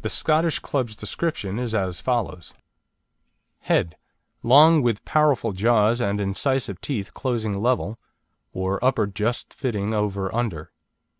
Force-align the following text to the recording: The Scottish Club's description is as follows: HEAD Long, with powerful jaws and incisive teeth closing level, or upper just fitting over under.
The 0.00 0.08
Scottish 0.08 0.58
Club's 0.58 0.96
description 0.96 1.60
is 1.60 1.72
as 1.72 2.00
follows: 2.00 2.52
HEAD 3.60 3.96
Long, 4.42 4.82
with 4.82 5.04
powerful 5.04 5.52
jaws 5.52 6.00
and 6.00 6.20
incisive 6.20 6.80
teeth 6.80 7.14
closing 7.14 7.56
level, 7.62 8.00
or 8.52 8.84
upper 8.84 9.06
just 9.06 9.54
fitting 9.54 9.94
over 9.94 10.34
under. 10.34 10.72